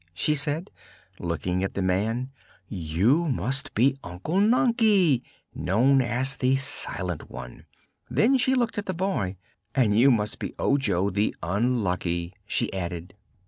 [0.15, 0.71] she said,
[1.19, 2.31] looking at the man,
[2.67, 5.21] "you must be Unc Nunkie,
[5.53, 7.65] known as the Silent One."
[8.09, 9.37] Then she looked at the boy.
[9.75, 13.13] "And you must be Ojo the Unlucky," she added.